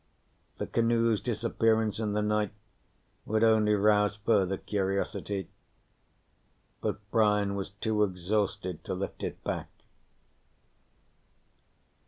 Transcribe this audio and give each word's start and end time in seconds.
The 0.57 0.65
canoe's 0.65 1.21
disappearance 1.21 1.99
in 1.99 2.13
the 2.13 2.23
night 2.23 2.53
would 3.23 3.43
only 3.43 3.75
rouse 3.75 4.15
further 4.15 4.57
curiosity. 4.57 5.47
But 6.81 6.99
Brian 7.11 7.53
was 7.53 7.69
too 7.69 8.03
exhausted 8.03 8.83
to 8.85 8.95
lift 8.95 9.21
it 9.21 9.43
back. 9.43 9.67